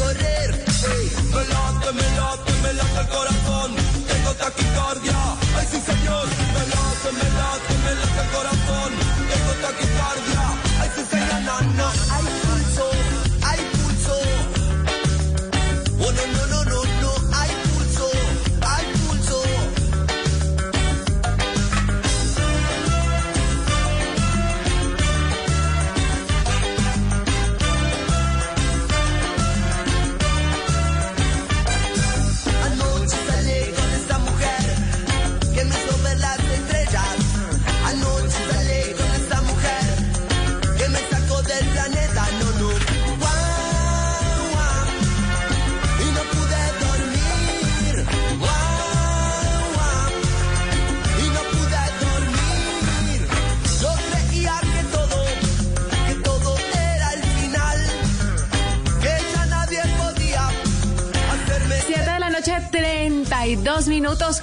[0.00, 0.30] Minutos.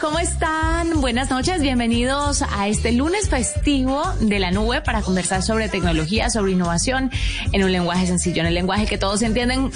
[0.07, 1.01] ¿Cómo están?
[1.01, 1.61] Buenas noches.
[1.61, 7.11] Bienvenidos a este lunes festivo de la nube para conversar sobre tecnología, sobre innovación
[7.51, 9.69] en un lenguaje sencillo, en el lenguaje que todos entienden.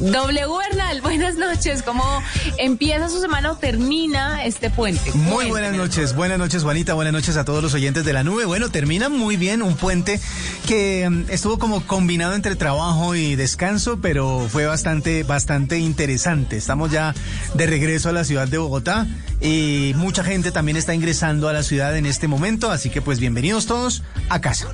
[0.00, 1.82] W Bernal, buenas noches.
[1.82, 2.22] ¿Cómo
[2.58, 5.12] empieza su semana o termina este puente?
[5.12, 6.14] Muy buenas noches.
[6.14, 6.94] Buenas noches, Juanita.
[6.94, 8.44] Buenas noches a todos los oyentes de la nube.
[8.44, 10.20] Bueno, termina muy bien un puente
[10.66, 16.56] que mm, estuvo como combinado entre trabajo y descanso, pero fue bastante, bastante interesante.
[16.56, 17.14] Estamos ya
[17.54, 19.06] de regreso a la ciudad de Bogotá
[19.40, 23.20] y mucha gente también está ingresando a la ciudad en este momento, así que pues
[23.20, 24.68] bienvenidos todos a casa.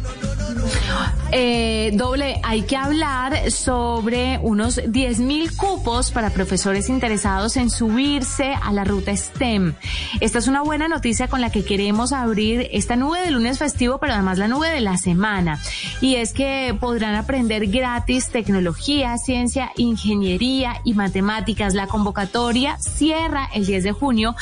[1.32, 8.54] Eh, doble, hay que hablar sobre unos 10 mil cupos para profesores interesados en subirse
[8.60, 9.74] a la ruta STEM.
[10.20, 13.98] Esta es una buena noticia con la que queremos abrir esta nube de lunes festivo,
[13.98, 15.60] pero además la nube de la semana.
[16.00, 21.74] Y es que podrán aprender gratis tecnología, ciencia, ingeniería y matemáticas.
[21.74, 24.34] La convocatoria cierra el 10 de junio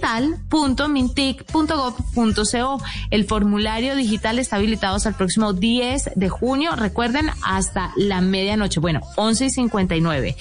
[0.00, 2.82] talentodigital.mintic.gov.co.
[3.10, 6.76] El formulario digital está habilitado hasta el próximo 10 de junio.
[6.76, 8.80] Recuerden, hasta la medianoche.
[8.80, 10.36] Bueno, 11 y 59.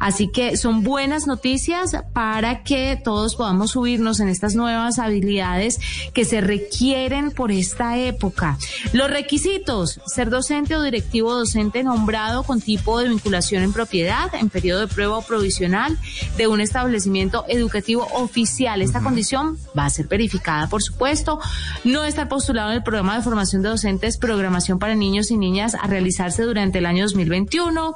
[0.00, 5.78] Así que son buenas noticias para que todos podamos subirnos en estas nuevas habilidades
[6.12, 8.58] que se requieren por esta época.
[8.92, 14.50] Los requisitos, ser docente o directivo docente nombrado con tipo de vinculación en propiedad en
[14.50, 15.98] periodo de prueba o provisional
[16.36, 18.82] de un establecimiento educativo oficial.
[19.00, 21.38] Condición va a ser verificada, por supuesto.
[21.84, 25.74] No estar postulado en el programa de formación de docentes, programación para niños y niñas
[25.74, 27.94] a realizarse durante el año 2021.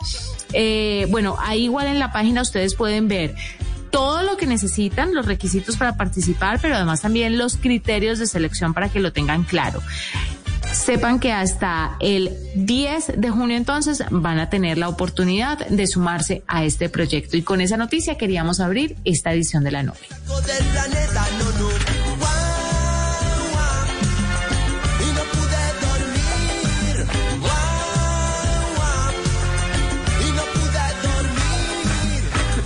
[0.53, 3.35] Eh, bueno, ahí igual en la página ustedes pueden ver
[3.91, 8.73] todo lo que necesitan, los requisitos para participar, pero además también los criterios de selección
[8.73, 9.83] para que lo tengan claro
[10.71, 16.43] sepan que hasta el 10 de junio entonces van a tener la oportunidad de sumarse
[16.47, 17.37] a este proyecto.
[17.37, 19.99] Y con esa noticia queríamos abrir esta edición de la nube.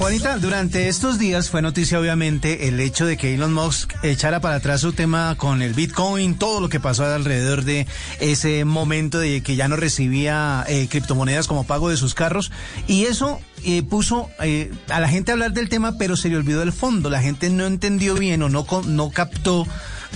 [0.06, 4.54] Juanita, durante estos días fue noticia obviamente el hecho de que Elon Musk echara para
[4.54, 7.88] atrás su tema con el Bitcoin, todo lo que pasó alrededor de
[8.20, 12.52] ese momento de que ya no recibía eh, criptomonedas como pago de sus carros
[12.86, 16.36] y eso eh, puso eh, a la gente a hablar del tema, pero se le
[16.36, 17.10] olvidó el fondo.
[17.10, 19.66] La gente no entendió bien o no, no captó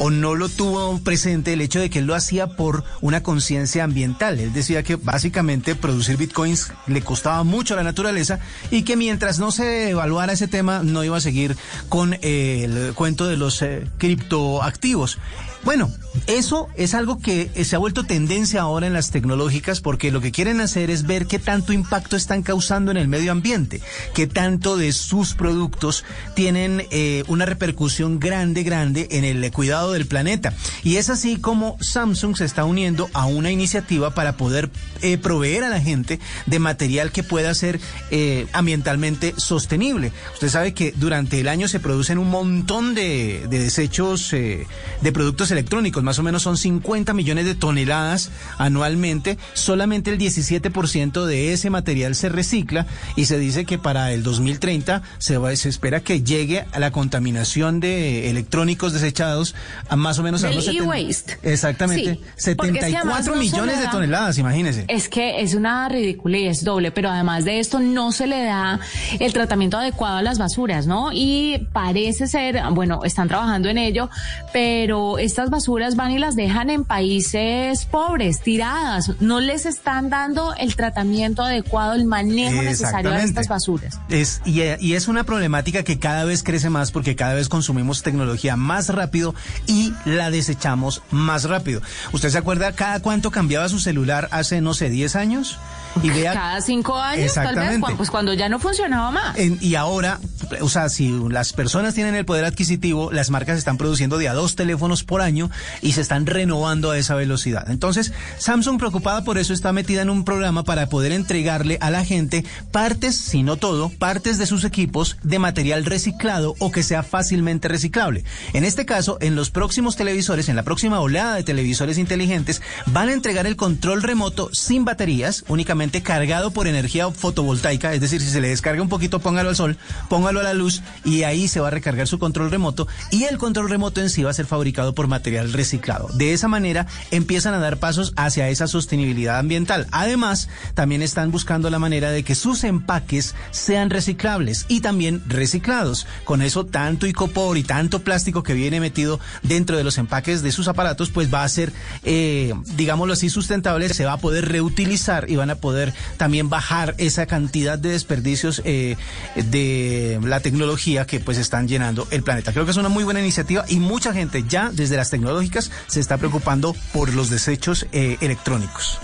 [0.00, 3.84] o no lo tuvo presente el hecho de que él lo hacía por una conciencia
[3.84, 4.40] ambiental.
[4.40, 9.38] Él decía que básicamente producir bitcoins le costaba mucho a la naturaleza y que mientras
[9.38, 11.56] no se evaluara ese tema no iba a seguir
[11.90, 15.18] con eh, el cuento de los eh, criptoactivos.
[15.62, 15.92] Bueno,
[16.26, 20.32] eso es algo que se ha vuelto tendencia ahora en las tecnológicas porque lo que
[20.32, 23.82] quieren hacer es ver qué tanto impacto están causando en el medio ambiente,
[24.14, 26.04] qué tanto de sus productos
[26.34, 30.52] tienen eh, una repercusión grande, grande en el cuidado del planeta.
[30.82, 34.70] Y es así como Samsung se está uniendo a una iniciativa para poder
[35.02, 40.12] eh, proveer a la gente de material que pueda ser eh, ambientalmente sostenible.
[40.34, 45.50] Usted sabe que durante el año se producen un montón de, de desechos de productos
[45.50, 51.70] electrónicos, más o menos son 50 millones de toneladas anualmente, solamente el 17% de ese
[51.70, 56.22] material se recicla y se dice que para el 2030 se, va, se espera que
[56.22, 59.54] llegue a la contaminación de electrónicos desechados
[59.88, 61.38] a más o menos a los e-waste.
[61.42, 64.84] Exactamente, 74 millones de toneladas, imagínese.
[64.88, 68.80] Es que es una ridiculez doble, pero además de esto no se le da
[69.18, 71.10] el tratamiento adecuado a las basuras, ¿no?
[71.12, 74.08] Y parece ser, bueno, están trabajando en ello,
[74.52, 79.12] pero esta basuras van y las dejan en países pobres, tiradas.
[79.20, 84.00] No les están dando el tratamiento adecuado, el manejo necesario de estas basuras.
[84.08, 88.02] Es, y, y es una problemática que cada vez crece más porque cada vez consumimos
[88.02, 89.34] tecnología más rápido
[89.66, 91.82] y la desechamos más rápido.
[92.12, 95.58] ¿Usted se acuerda cada cuánto cambiaba su celular hace, no sé, 10 años?
[96.02, 99.36] Y vea, Cada cinco años, tal vez, pues cuando ya no funcionaba más.
[99.38, 100.20] y ahora,
[100.60, 104.34] o sea, si las personas tienen el poder adquisitivo, las marcas están produciendo de a
[104.34, 105.50] dos teléfonos por año
[105.82, 107.70] y se están renovando a esa velocidad.
[107.70, 112.04] Entonces, Samsung, preocupada por eso, está metida en un programa para poder entregarle a la
[112.04, 117.02] gente partes, si no todo, partes de sus equipos de material reciclado o que sea
[117.02, 118.24] fácilmente reciclable.
[118.52, 123.08] En este caso, en los próximos televisores, en la próxima oleada de televisores inteligentes, van
[123.08, 128.28] a entregar el control remoto sin baterías, únicamente cargado por energía fotovoltaica, es decir, si
[128.28, 129.78] se le descarga un poquito, póngalo al sol,
[130.08, 133.38] póngalo a la luz y ahí se va a recargar su control remoto y el
[133.38, 136.08] control remoto en sí va a ser fabricado por material reciclado.
[136.14, 139.86] De esa manera empiezan a dar pasos hacia esa sostenibilidad ambiental.
[139.90, 146.06] Además, también están buscando la manera de que sus empaques sean reciclables y también reciclados.
[146.24, 150.52] Con eso, tanto icopor y tanto plástico que viene metido dentro de los empaques de
[150.52, 151.72] sus aparatos, pues va a ser,
[152.04, 156.48] eh, digámoslo así, sustentable, se va a poder reutilizar y van a poder poder también
[156.48, 158.96] bajar esa cantidad de desperdicios eh,
[159.36, 162.52] de la tecnología que pues están llenando el planeta.
[162.52, 166.00] Creo que es una muy buena iniciativa y mucha gente ya desde las tecnológicas se
[166.00, 168.98] está preocupando por los desechos eh, electrónicos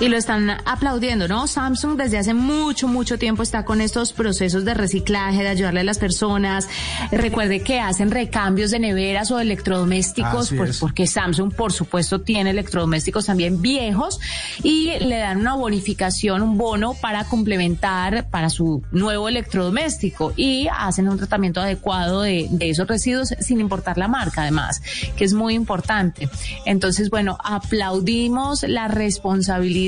[0.00, 1.46] y lo están aplaudiendo, ¿no?
[1.46, 5.84] Samsung desde hace mucho, mucho tiempo está con estos procesos de reciclaje, de ayudarle a
[5.84, 6.68] las personas.
[7.12, 13.26] Recuerde que hacen recambios de neveras o electrodomésticos, pues, porque Samsung, por supuesto, tiene electrodomésticos
[13.26, 14.18] también viejos
[14.62, 21.08] y le dan una bonificación, un bono para complementar para su nuevo electrodoméstico y hacen
[21.08, 24.82] un tratamiento adecuado de, de esos residuos sin importar la marca, además,
[25.16, 26.28] que es muy importante.
[26.66, 29.83] Entonces, bueno, aplaudimos la responsabilidad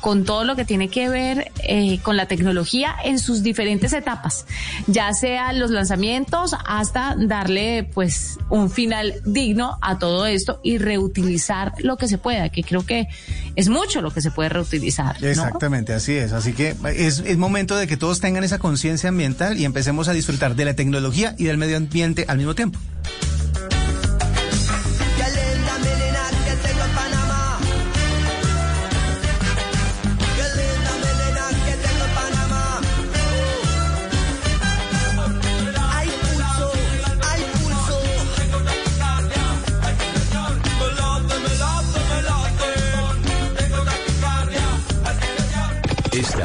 [0.00, 4.46] con todo lo que tiene que ver eh, con la tecnología en sus diferentes etapas,
[4.86, 11.72] ya sea los lanzamientos hasta darle pues un final digno a todo esto y reutilizar
[11.78, 13.08] lo que se pueda, que creo que
[13.56, 15.22] es mucho lo que se puede reutilizar.
[15.24, 16.32] Exactamente, así es.
[16.32, 20.12] Así que es, es momento de que todos tengan esa conciencia ambiental y empecemos a
[20.12, 22.78] disfrutar de la tecnología y del medio ambiente al mismo tiempo.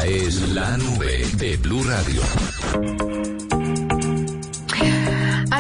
[0.06, 3.13] Es la nube de Blue Radio.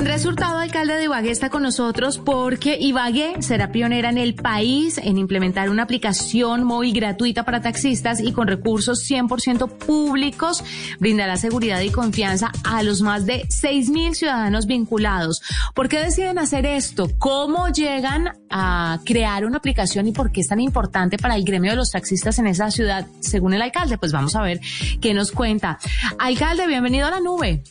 [0.03, 4.98] Andrés Hurtado, alcalde de Ibagué, está con nosotros porque Ibagué será pionera en el país
[4.98, 10.62] en implementar una aplicación móvil gratuita para taxistas y con recursos 100% públicos
[11.00, 15.41] brindará seguridad y confianza a los más de 6.000 ciudadanos vinculados.
[15.74, 17.07] ¿Por qué deciden hacer esto?
[17.17, 21.72] ¿Cómo llegan a crear una aplicación y por qué es tan importante para el gremio
[21.72, 23.98] de los taxistas en esa ciudad, según el alcalde?
[23.98, 24.60] Pues vamos a ver
[25.00, 25.79] qué nos cuenta.
[26.19, 27.63] Alcalde, bienvenido a la nube.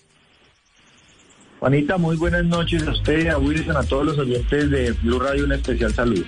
[1.63, 5.45] Juanita, muy buenas noches a usted, a Wilson, a todos los oyentes de Blue Radio,
[5.45, 6.25] un especial saludo.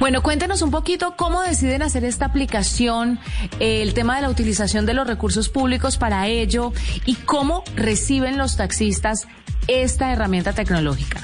[0.00, 3.18] Bueno, cuéntenos un poquito cómo deciden hacer esta aplicación,
[3.60, 6.72] el tema de la utilización de los recursos públicos para ello
[7.04, 9.28] y cómo reciben los taxistas
[9.68, 11.20] esta herramienta tecnológica.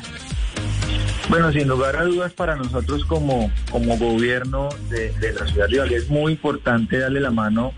[1.30, 5.96] Bueno, sin lugar a dudas para nosotros como, como gobierno de, la ciudad de Ibagué
[5.96, 7.72] es muy importante darle la mano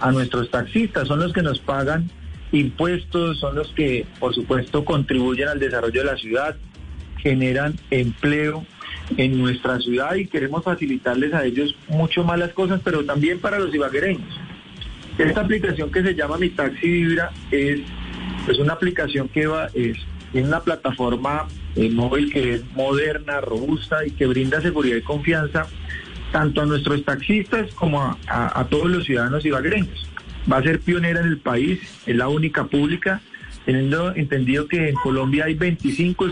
[0.00, 2.10] a nuestros taxistas, son los que nos pagan
[2.52, 6.56] impuestos, son los que, por supuesto, contribuyen al desarrollo de la ciudad,
[7.18, 8.64] generan empleo
[9.16, 13.58] en nuestra ciudad y queremos facilitarles a ellos mucho más las cosas, pero también para
[13.58, 14.40] los ibaguereños.
[15.18, 17.80] Esta aplicación que se llama Mi Taxi Vibra es,
[18.48, 19.96] es una aplicación que va, es,
[20.34, 25.66] una plataforma eh, móvil que es moderna, robusta y que brinda seguridad y confianza
[26.30, 28.16] tanto a nuestros taxistas como a,
[28.60, 30.06] a todos los ciudadanos ibaguereños
[30.50, 33.20] va a ser pionera en el país, es la única pública,
[33.64, 36.26] teniendo entendido que en Colombia hay 25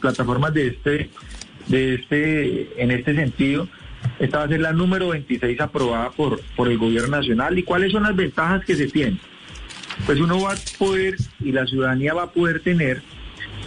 [0.00, 1.10] plataformas de este,
[1.68, 3.68] de este, en este sentido.
[4.18, 7.58] Esta va a ser la número 26 aprobada por, por el gobierno nacional.
[7.58, 9.20] ¿Y cuáles son las ventajas que se tienen?
[10.06, 13.02] Pues uno va a poder, y la ciudadanía va a poder tener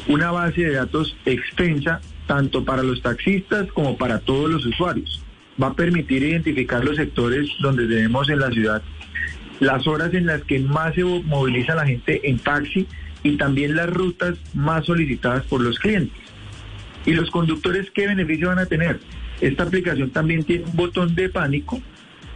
[0.07, 5.21] una base de datos extensa, tanto para los taxistas como para todos los usuarios.
[5.61, 8.81] Va a permitir identificar los sectores donde tenemos en la ciudad
[9.59, 12.87] las horas en las que más se moviliza la gente en taxi
[13.23, 16.17] y también las rutas más solicitadas por los clientes.
[17.05, 18.99] ¿Y los conductores qué beneficio van a tener?
[19.41, 21.81] Esta aplicación también tiene un botón de pánico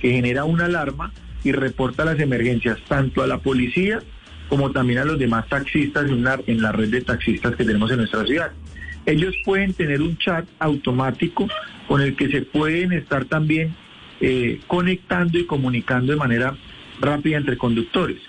[0.02, 1.12] que genera una alarma
[1.44, 4.00] y reporta las emergencias tanto a la policía
[4.50, 7.92] como también a los demás taxistas en la, en la red de taxistas que tenemos
[7.92, 8.52] en nuestra ciudad.
[9.06, 11.48] Ellos pueden tener un chat automático
[11.88, 13.76] con el que se pueden estar también
[14.20, 16.58] eh, conectando y comunicando de manera
[17.00, 18.22] rápida entre conductores.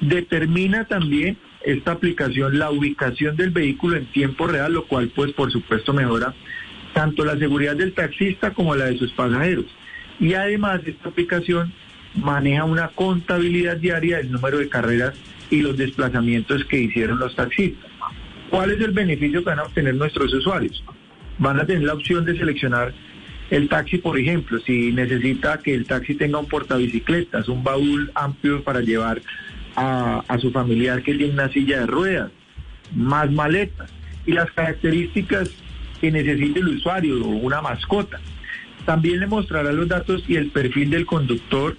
[0.00, 5.50] Determina también esta aplicación la ubicación del vehículo en tiempo real, lo cual pues por
[5.50, 6.34] supuesto mejora
[6.92, 9.66] tanto la seguridad del taxista como la de sus pasajeros.
[10.20, 11.72] Y además esta aplicación
[12.14, 15.14] maneja una contabilidad diaria del número de carreras
[15.50, 17.90] y los desplazamientos que hicieron los taxistas.
[18.50, 20.82] ¿Cuál es el beneficio que van a obtener nuestros usuarios?
[21.38, 22.94] Van a tener la opción de seleccionar
[23.50, 28.62] el taxi, por ejemplo, si necesita que el taxi tenga un portabicicletas, un baúl amplio
[28.62, 29.20] para llevar
[29.76, 32.30] a, su familiar que tiene una silla de ruedas,
[32.94, 33.90] más maletas
[34.26, 35.50] y las características
[36.00, 38.20] que necesite el usuario o una mascota.
[38.86, 41.76] También le mostrará los datos y el perfil del conductor.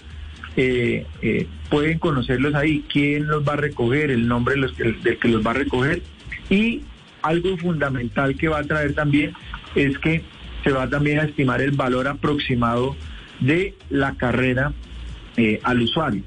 [0.57, 5.45] Eh, eh, pueden conocerlos ahí, quién los va a recoger, el nombre del que los
[5.45, 6.01] va a recoger.
[6.49, 6.81] Y
[7.21, 9.33] algo fundamental que va a traer también
[9.75, 10.23] es que
[10.65, 12.97] se va también a estimar el valor aproximado
[13.39, 14.73] de la carrera
[15.37, 16.23] eh, al usuario.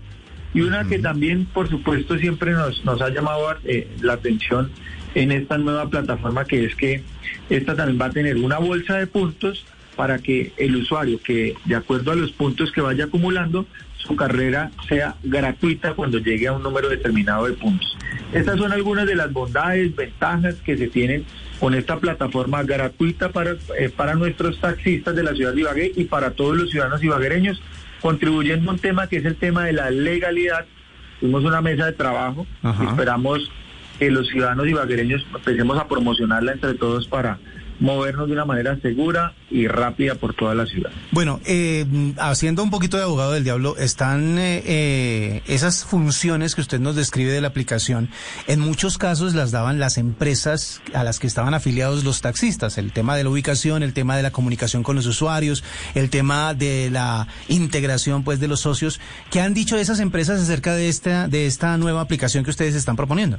[0.54, 4.70] Y una que también, por supuesto, siempre nos, nos ha llamado eh, la atención
[5.14, 7.02] en esta nueva plataforma, que es que
[7.50, 9.66] esta también va a tener una bolsa de puntos
[9.96, 13.66] para que el usuario, que de acuerdo a los puntos que vaya acumulando,
[13.96, 17.96] su carrera sea gratuita cuando llegue a un número determinado de puntos.
[18.32, 21.24] Estas son algunas de las bondades, ventajas que se tienen
[21.58, 26.04] con esta plataforma gratuita para, eh, para nuestros taxistas de la ciudad de Ibagué y
[26.04, 27.60] para todos los ciudadanos ibaguereños,
[28.00, 30.66] contribuyendo a un tema que es el tema de la legalidad.
[31.20, 32.46] Tuvimos una mesa de trabajo,
[32.88, 33.50] esperamos
[33.98, 37.38] que los ciudadanos ibaguereños empecemos a promocionarla entre todos para
[37.80, 40.90] movernos de una manera segura y rápida por toda la ciudad.
[41.12, 41.86] Bueno, eh,
[42.18, 46.96] haciendo un poquito de abogado del diablo, están eh, eh, esas funciones que usted nos
[46.96, 48.08] describe de la aplicación,
[48.46, 52.92] en muchos casos las daban las empresas a las que estaban afiliados los taxistas, el
[52.92, 56.90] tema de la ubicación, el tema de la comunicación con los usuarios, el tema de
[56.90, 59.00] la integración pues de los socios.
[59.30, 62.96] ¿Qué han dicho esas empresas acerca de esta, de esta nueva aplicación que ustedes están
[62.96, 63.38] proponiendo?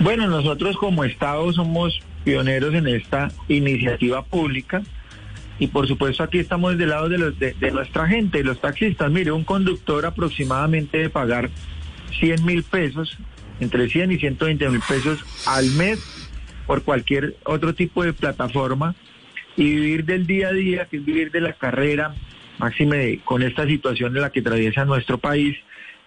[0.00, 4.82] Bueno, nosotros como Estado somos pioneros en esta iniciativa pública.
[5.58, 9.10] Y por supuesto aquí estamos del lado de, los, de, nuestra gente, los taxistas.
[9.10, 11.50] Mire, un conductor aproximadamente de pagar
[12.18, 13.16] 100 mil pesos,
[13.60, 16.00] entre 100 y 120 mil pesos al mes
[16.66, 18.96] por cualquier otro tipo de plataforma
[19.56, 22.14] y vivir del día a día, que es vivir de la carrera,
[22.58, 25.56] máxime con esta situación en la que atraviesa nuestro país,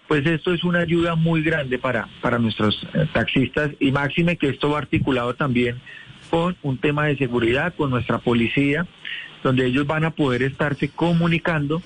[0.06, 4.48] pues esto es una ayuda muy grande para, para nuestros eh, taxistas y máxime que
[4.48, 5.80] esto va articulado también
[6.30, 8.86] con un tema de seguridad, con nuestra policía,
[9.42, 11.82] donde ellos van a poder estarse comunicando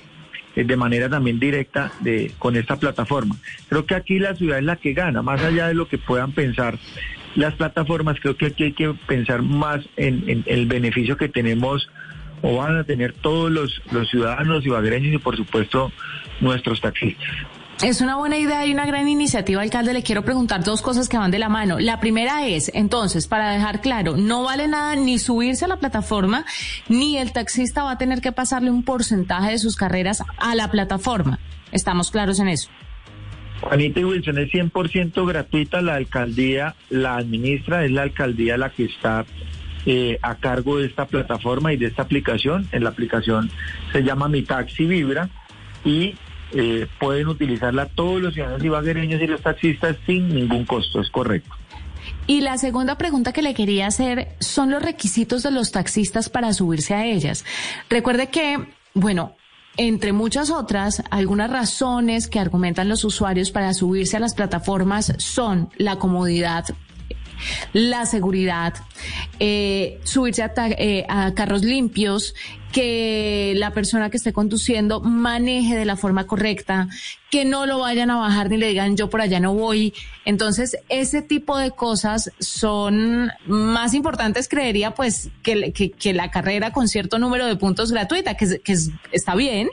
[0.55, 3.37] eh, de manera también directa de, con esta plataforma.
[3.69, 6.33] Creo que aquí la ciudad es la que gana, más allá de lo que puedan
[6.33, 6.79] pensar
[7.35, 11.89] las plataformas, creo que aquí hay que pensar más en, el beneficio que tenemos
[12.43, 15.91] o van a tener todos los, los ciudadanos y por supuesto
[16.41, 17.31] nuestros taxistas.
[17.83, 19.93] Es una buena idea y una gran iniciativa, alcalde.
[19.93, 21.81] Le quiero preguntar dos cosas que van de la mano.
[21.81, 26.45] La primera es, entonces, para dejar claro, no vale nada ni subirse a la plataforma,
[26.89, 30.71] ni el taxista va a tener que pasarle un porcentaje de sus carreras a la
[30.71, 31.41] plataforma.
[31.73, 32.71] ¿Estamos claros en eso?
[33.63, 35.83] Juanita y Wilson, es 100% gratuita.
[35.83, 39.25] La alcaldía la administra, es la alcaldía la que está
[39.87, 42.69] eh, a cargo de esta plataforma y de esta aplicación.
[42.71, 43.51] En la aplicación
[43.91, 45.31] se llama Mi Taxi Vibra
[45.85, 46.15] y
[46.53, 51.55] eh, pueden utilizarla todos los ciudadanos ibaguereños y los taxistas sin ningún costo, es correcto.
[52.27, 56.53] Y la segunda pregunta que le quería hacer son los requisitos de los taxistas para
[56.53, 57.45] subirse a ellas.
[57.89, 58.59] Recuerde que,
[58.95, 59.35] bueno,
[59.77, 65.71] entre muchas otras, algunas razones que argumentan los usuarios para subirse a las plataformas son
[65.79, 66.67] la comodidad
[67.73, 68.75] la seguridad,
[69.39, 72.35] eh, subirse a, eh, a, carros limpios,
[72.73, 76.89] que la persona que esté conduciendo maneje de la forma correcta,
[77.31, 79.95] que no lo vayan a bajar ni le digan yo por allá no voy.
[80.25, 87.19] Entonces, ese tipo de cosas son más importantes, creería, pues, que, la carrera con cierto
[87.19, 88.75] número de puntos gratuita, que, que
[89.13, 89.71] está bien,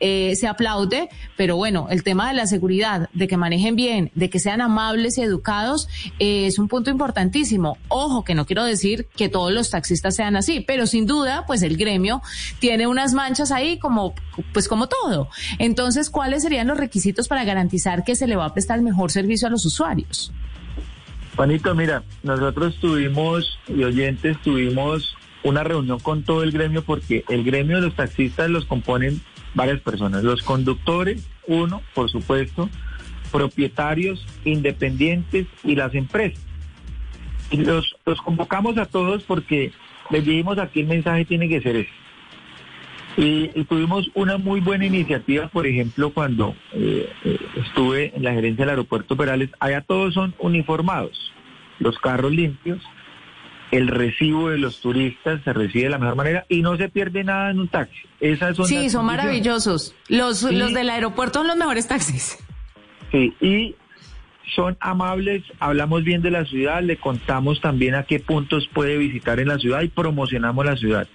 [0.00, 4.28] eh, se aplaude, pero bueno, el tema de la seguridad, de que manejen bien, de
[4.28, 5.88] que sean amables y educados,
[6.18, 7.78] eh, es un punto importantísimo.
[7.88, 11.62] Ojo, que no quiero decir que todos los taxistas sean así, pero sin duda, pues
[11.62, 12.20] el gremio
[12.58, 14.14] tiene unas manchas ahí como,
[14.52, 15.28] pues como todo.
[15.58, 19.10] Entonces, ¿cuáles serían los requisitos para garantizar que se le va a prestar el mejor
[19.10, 20.32] servicio a los usuarios?
[21.36, 27.44] Juanito, mira, nosotros tuvimos, y oyentes, tuvimos una reunión con todo el gremio porque el
[27.44, 29.20] gremio de los taxistas los componen
[29.54, 30.24] varias personas.
[30.24, 32.68] Los conductores, uno, por supuesto,
[33.30, 36.42] propietarios, independientes y las empresas.
[37.52, 39.72] Los, convocamos a todos porque
[40.10, 41.86] les dijimos aquí el mensaje tiene que ser
[43.16, 43.52] ese.
[43.54, 48.64] Y, tuvimos una muy buena iniciativa, por ejemplo, cuando eh, eh, estuve en la gerencia
[48.64, 51.32] del aeropuerto Perales, allá todos son uniformados,
[51.78, 52.80] los carros limpios,
[53.70, 57.24] el recibo de los turistas se recibe de la mejor manera y no se pierde
[57.24, 57.98] nada en un taxi.
[58.20, 59.94] Esas son sí, son maravillosos.
[60.08, 62.38] Los, los del aeropuerto son los mejores taxis.
[63.10, 63.74] Sí, y
[64.54, 69.40] son amables, hablamos bien de la ciudad, le contamos también a qué puntos puede visitar
[69.40, 71.08] en la ciudad y promocionamos la ciudad.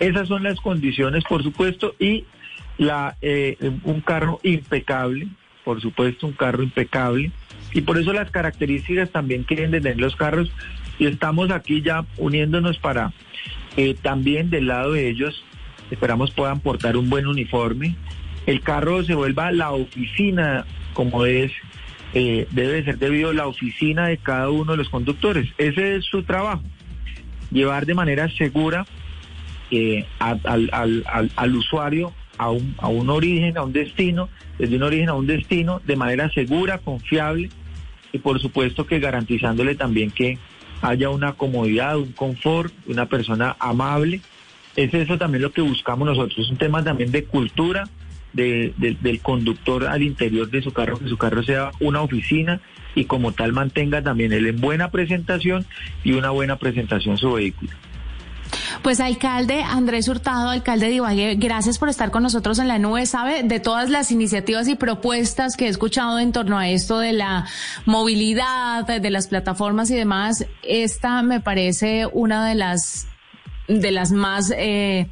[0.00, 2.24] Esas son las condiciones, por supuesto, y
[2.78, 5.28] eh, un carro impecable,
[5.64, 7.30] por supuesto, un carro impecable.
[7.72, 10.50] Y por eso las características también quieren tener los carros
[10.98, 13.12] y estamos aquí ya uniéndonos para
[13.76, 15.42] eh, también del lado de ellos,
[15.90, 17.96] esperamos puedan portar un buen uniforme.
[18.46, 21.50] El carro se vuelva la oficina, como es,
[22.12, 25.48] eh, debe ser debido a la oficina de cada uno de los conductores.
[25.58, 26.62] Ese es su trabajo,
[27.50, 28.86] llevar de manera segura
[30.18, 35.26] al, usuario a un, a un origen, a un destino, desde un origen a un
[35.26, 37.50] destino, de manera segura, confiable
[38.12, 40.38] y por supuesto que garantizándole también que
[40.82, 44.20] haya una comodidad, un confort, una persona amable.
[44.76, 47.88] Es eso también lo que buscamos nosotros, es un tema también de cultura
[48.32, 52.60] de, del conductor al interior de su carro, que su carro sea una oficina
[52.94, 55.64] y como tal mantenga también él en buena presentación
[56.02, 57.70] y una buena presentación su vehículo.
[58.82, 63.06] Pues alcalde Andrés Hurtado, alcalde de gracias por estar con nosotros en la nube.
[63.06, 67.12] Sabe de todas las iniciativas y propuestas que he escuchado en torno a esto de
[67.12, 67.46] la
[67.86, 73.06] movilidad, de las plataformas y demás, esta me parece una de las
[73.68, 75.08] de las más eh,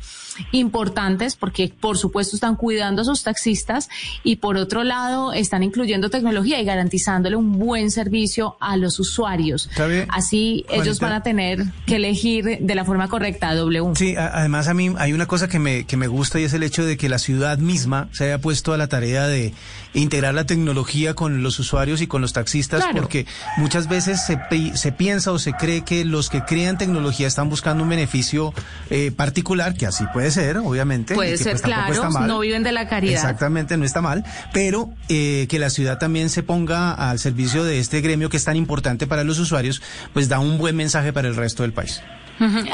[0.52, 3.88] importantes porque por supuesto están cuidando a sus taxistas
[4.22, 9.68] y por otro lado están incluyendo tecnología y garantizándole un buen servicio a los usuarios.
[10.08, 13.94] Así ellos van a tener que elegir de la forma correcta W.
[13.96, 16.62] Sí, además a mí hay una cosa que me, que me gusta y es el
[16.62, 19.52] hecho de que la ciudad misma se haya puesto a la tarea de
[19.94, 24.38] integrar la tecnología con los usuarios y con los taxistas porque muchas veces se,
[24.74, 28.54] se piensa o se cree que los que crean tecnología están buscando un beneficio
[28.90, 31.14] eh, particular, que así puede Puede ser, obviamente.
[31.14, 33.14] Puede ser, pues claro, no viven de la caridad.
[33.14, 37.80] Exactamente, no está mal, pero eh, que la ciudad también se ponga al servicio de
[37.80, 39.82] este gremio que es tan importante para los usuarios,
[40.12, 42.00] pues da un buen mensaje para el resto del país.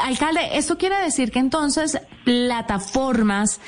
[0.03, 3.59] Alcalde, ¿esto quiere decir que entonces plataformas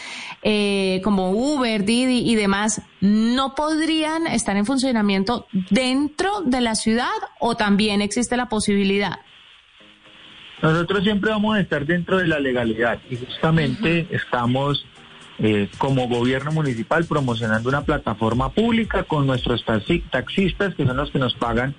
[0.42, 7.10] eh, como Uber, Didi y demás no podrían estar en funcionamiento dentro de la ciudad
[7.40, 9.20] o también existe la posibilidad?
[10.62, 14.86] Nosotros siempre vamos a estar dentro de la legalidad y justamente estamos
[15.40, 21.18] eh, como gobierno municipal promocionando una plataforma pública con nuestros taxistas, que son los que
[21.18, 21.74] nos pagan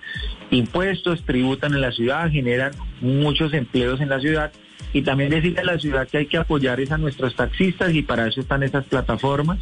[0.50, 4.52] impuestos, tributan en la ciudad, generan muchos empleos en la ciudad.
[4.92, 8.26] Y también decirle a la ciudad que hay que apoyar a nuestros taxistas y para
[8.26, 9.58] eso están esas plataformas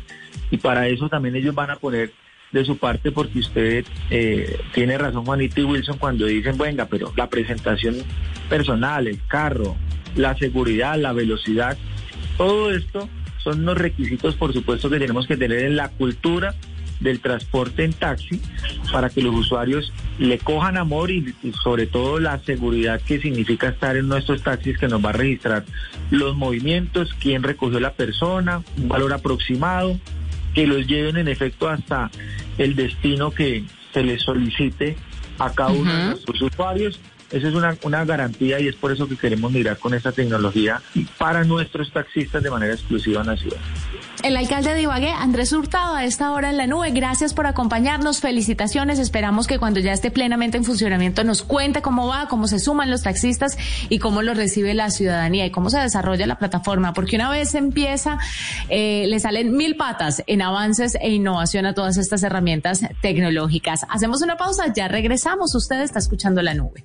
[0.50, 2.11] y para eso también ellos van a poner
[2.52, 7.12] de su parte porque usted eh, tiene razón Juanito y Wilson cuando dicen, venga, pero
[7.16, 7.96] la presentación
[8.48, 9.76] personal, el carro,
[10.16, 11.76] la seguridad, la velocidad,
[12.36, 13.08] todo esto
[13.38, 16.54] son unos requisitos, por supuesto, que tenemos que tener en la cultura
[17.00, 18.40] del transporte en taxi
[18.92, 23.96] para que los usuarios le cojan amor y, sobre todo la seguridad que significa estar
[23.96, 25.64] en nuestros taxis que nos va a registrar
[26.10, 29.98] los movimientos, quién recogió la persona, un valor aproximado,
[30.54, 32.10] que los lleven en efecto hasta
[32.58, 34.96] el destino que se les solicite
[35.38, 39.08] a cada uno de nuestros usuarios esa es una, una garantía y es por eso
[39.08, 40.82] que queremos mirar con esta tecnología
[41.18, 43.58] para nuestros taxistas de manera exclusiva en la ciudad.
[44.22, 46.90] El alcalde de Ibagué, Andrés Hurtado, a esta hora en la nube.
[46.90, 48.20] Gracias por acompañarnos.
[48.20, 48.98] Felicitaciones.
[48.98, 52.90] Esperamos que cuando ya esté plenamente en funcionamiento nos cuente cómo va, cómo se suman
[52.90, 53.56] los taxistas
[53.88, 56.92] y cómo lo recibe la ciudadanía y cómo se desarrolla la plataforma.
[56.92, 58.18] Porque una vez empieza,
[58.68, 63.86] eh, le salen mil patas en avances e innovación a todas estas herramientas tecnológicas.
[63.88, 65.54] Hacemos una pausa, ya regresamos.
[65.54, 66.84] Usted está escuchando la nube.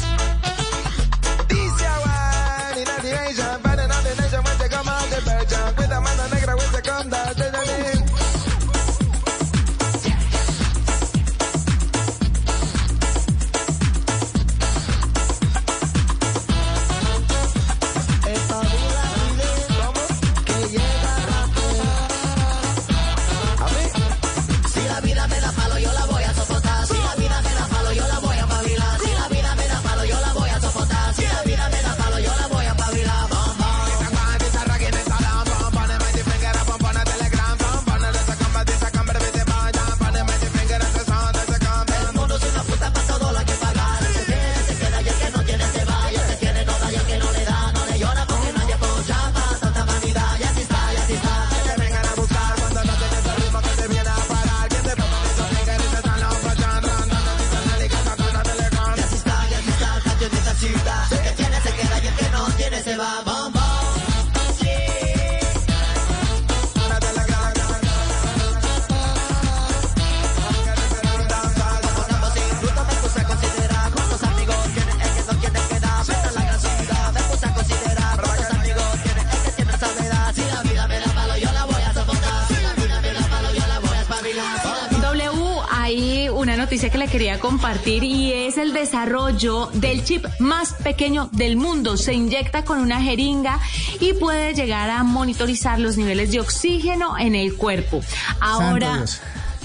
[87.11, 91.97] Quería compartir y es el desarrollo del chip más pequeño del mundo.
[91.97, 93.59] Se inyecta con una jeringa
[93.99, 98.01] y puede llegar a monitorizar los niveles de oxígeno en el cuerpo.
[98.39, 99.03] Ahora...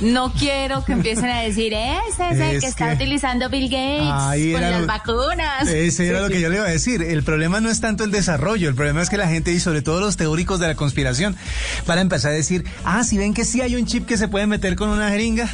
[0.02, 4.60] No quiero que empiecen a decir, ese es el que está utilizando Bill Gates con
[4.60, 5.68] las vacunas.
[5.68, 7.00] Ese era lo que yo le iba a decir.
[7.00, 9.80] El problema no es tanto el desarrollo, el problema es que la gente y sobre
[9.80, 11.34] todo los teóricos de la conspiración
[11.86, 14.28] van a empezar a decir, ah, si ven que sí hay un chip que se
[14.28, 15.48] puede meter con una jeringa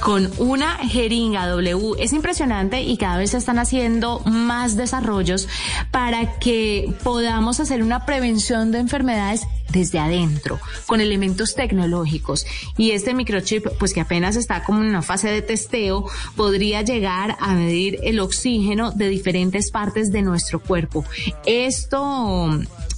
[0.00, 1.96] con una jeringa W.
[1.98, 5.48] Es impresionante y cada vez se están haciendo más desarrollos
[5.90, 12.46] para que podamos hacer una prevención de enfermedades desde adentro, con elementos tecnológicos.
[12.76, 16.06] Y este microchip, pues que apenas está como en una fase de testeo,
[16.36, 21.04] podría llegar a medir el oxígeno de diferentes partes de nuestro cuerpo.
[21.44, 22.50] Esto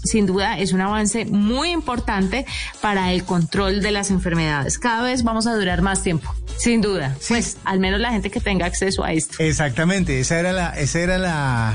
[0.05, 2.47] sin duda es un avance muy importante
[2.81, 4.79] para el control de las enfermedades.
[4.79, 6.35] Cada vez vamos a durar más tiempo.
[6.57, 9.43] Sin duda, pues al menos la gente que tenga acceso a esto.
[9.43, 11.75] Exactamente, esa era la, esa era la,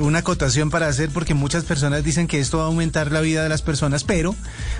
[0.00, 3.44] una acotación para hacer porque muchas personas dicen que esto va a aumentar la vida
[3.44, 4.34] de las personas, pero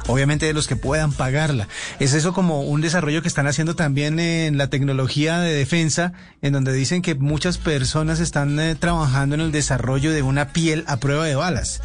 [0.08, 1.68] obviamente de los que puedan pagarla.
[2.00, 6.52] Es eso como un desarrollo que están haciendo también en la tecnología de defensa, en
[6.52, 10.96] donde dicen que muchas personas están eh, trabajando en el desarrollo de una piel a
[10.96, 11.80] prueba de balas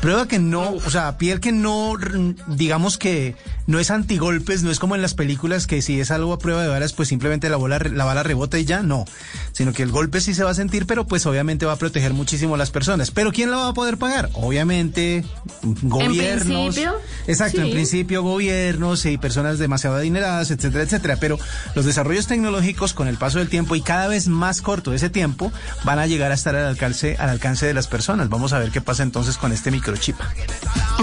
[0.00, 1.94] Prueba que no, o sea, piel que no,
[2.46, 6.32] digamos que no es antigolpes, no es como en las películas que si es algo
[6.32, 9.04] a prueba de balas, pues simplemente la, bola, la bala rebota y ya, no.
[9.52, 12.14] Sino que el golpe sí se va a sentir, pero pues obviamente va a proteger
[12.14, 13.10] muchísimo a las personas.
[13.10, 14.30] Pero ¿quién la va a poder pagar?
[14.32, 15.24] Obviamente,
[15.82, 16.46] gobiernos.
[16.46, 16.94] ¿En principio?
[17.26, 21.16] Exacto, en principio gobiernos y personas demasiado adineradas, etcétera, etcétera.
[21.20, 21.38] Pero
[21.74, 25.52] los desarrollos tecnológicos con el paso del tiempo y cada vez más corto ese tiempo
[25.84, 28.28] van a llegar a estar al alcance, al alcance de las personas.
[28.28, 30.16] Vamos a ver qué pasa entonces con este microchip.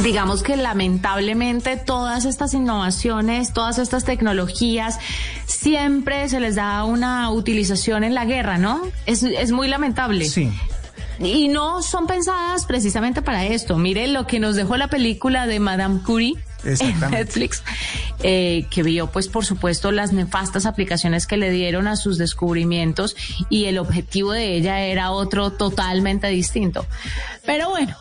[0.04, 5.00] Digamos que lamentablemente todas estas innovaciones, todas estas tecnologías,
[5.46, 8.82] siempre se les da una utilización en la guerra, ¿no?
[9.06, 10.26] Es, es muy lamentable.
[10.26, 10.52] Sí.
[11.20, 13.78] Y no son pensadas precisamente para esto.
[13.78, 16.36] Mire lo que nos dejó la película de Madame Curie
[16.66, 17.64] en Netflix,
[18.24, 23.16] eh, que vio, pues, por supuesto, las nefastas aplicaciones que le dieron a sus descubrimientos
[23.50, 26.86] y el objetivo de ella era otro totalmente distinto.
[27.46, 27.96] Pero bueno,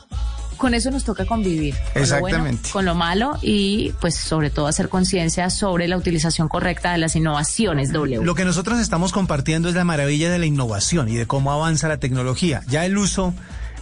[0.56, 1.74] con eso nos toca convivir.
[1.92, 2.68] Con Exactamente.
[2.68, 6.98] Lo con lo malo y pues sobre todo hacer conciencia sobre la utilización correcta de
[6.98, 8.24] las innovaciones W.
[8.24, 11.88] Lo que nosotros estamos compartiendo es la maravilla de la innovación y de cómo avanza
[11.88, 12.62] la tecnología.
[12.68, 13.34] Ya el uso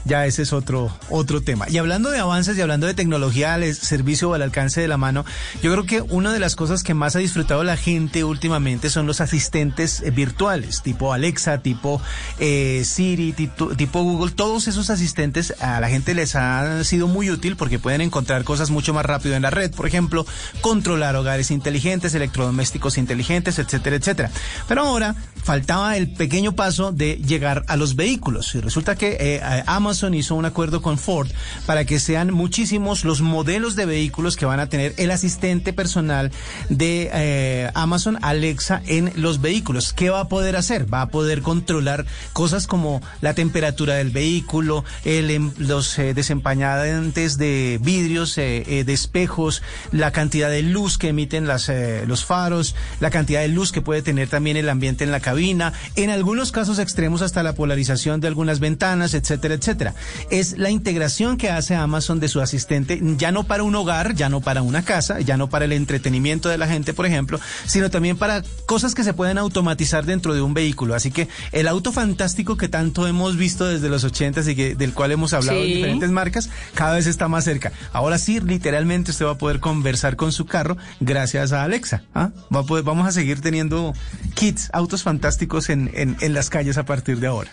[0.05, 1.67] ya ese es otro, otro tema.
[1.69, 5.25] Y hablando de avances y hablando de tecnología al servicio al alcance de la mano,
[5.63, 9.07] yo creo que una de las cosas que más ha disfrutado la gente últimamente son
[9.07, 12.01] los asistentes eh, virtuales, tipo Alexa, tipo
[12.39, 14.33] eh, Siri, tipo, Google.
[14.33, 18.71] Todos esos asistentes a la gente les ha sido muy útil porque pueden encontrar cosas
[18.71, 20.27] mucho más rápido en la red, por ejemplo,
[20.61, 24.31] controlar hogares inteligentes, electrodomésticos inteligentes, etcétera, etcétera.
[24.69, 28.55] Pero ahora faltaba el pequeño paso de llegar a los vehículos.
[28.55, 31.29] Y resulta que eh, Amazon Amazon hizo un acuerdo con Ford
[31.67, 36.31] para que sean muchísimos los modelos de vehículos que van a tener el asistente personal
[36.71, 39.93] de eh, Amazon Alexa en los vehículos.
[39.93, 40.87] ¿Qué va a poder hacer?
[40.91, 47.37] Va a poder controlar cosas como la temperatura del vehículo, el, em, los eh, desempañantes
[47.37, 51.71] de vidrios, eh, de espejos, la cantidad de luz que emiten las,
[52.07, 55.73] los faros, la cantidad de luz que puede tener también el ambiente en la cabina,
[55.97, 59.95] en algunos casos extremos hasta la polarización de algunas ventanas, etcétera, etcétera.
[60.29, 64.29] Es la integración que hace Amazon de su asistente, ya no para un hogar, ya
[64.29, 67.89] no para una casa, ya no para el entretenimiento de la gente, por ejemplo, sino
[67.89, 70.95] también para cosas que se pueden automatizar dentro de un vehículo.
[70.95, 74.93] Así que el auto fantástico que tanto hemos visto desde los 80 y que, del
[74.93, 77.73] cual hemos hablado en diferentes marcas, cada vez está más cerca.
[77.95, 82.03] Ahora sí, literalmente usted va a poder conversar con su carro gracias a Alexa.
[82.15, 82.33] ¿ah?
[82.55, 83.95] Va a poder, vamos a seguir teniendo
[84.35, 85.22] kits, autos fantásticos
[85.69, 87.51] en, en, en las calles a partir de ahora.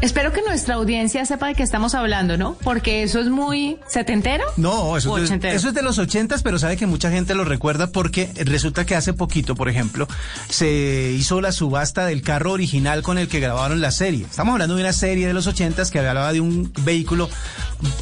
[0.00, 2.56] Espero que nuestra audiencia sepa de qué estamos hablando, ¿no?
[2.62, 4.44] Porque eso es muy setentero.
[4.56, 7.44] No, eso, es de, eso es de los ochentas, pero sabe que mucha gente lo
[7.44, 10.08] recuerda porque resulta que hace poquito, por ejemplo,
[10.48, 14.24] se hizo la subasta del carro original con el que grabaron la serie.
[14.24, 17.28] Estamos hablando de una serie de los ochentas que hablaba de un vehículo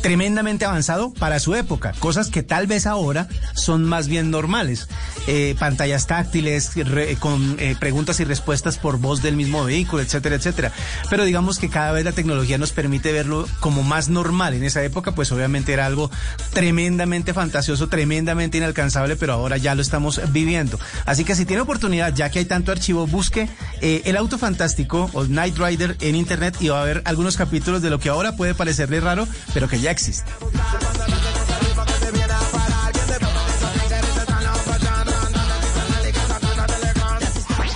[0.02, 4.88] tremendamente avanzado para su época, cosas que tal vez ahora son más bien normales.
[5.26, 6.72] Eh, pantallas táctiles,
[7.20, 10.72] con eh, preguntas y respuestas por voz del mismo vehículo, etcétera, etcétera.
[11.10, 14.54] Pero digamos que cada vez la tecnología nos permite verlo como más normal.
[14.54, 16.10] En esa época, pues obviamente era algo
[16.52, 20.78] tremendamente fantasioso, tremendamente inalcanzable, pero ahora ya lo estamos viviendo.
[21.04, 23.48] Así que si tiene oportunidad, ya que hay tanto archivo, busque
[23.80, 27.82] eh, El Auto Fantástico o Night Rider en internet y va a ver algunos capítulos
[27.82, 30.30] de lo que ahora puede parecerle raro, pero que ya existe.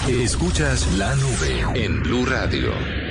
[0.08, 3.01] Escuchas la nube en Blue Radio.